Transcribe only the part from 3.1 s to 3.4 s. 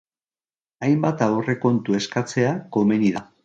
da.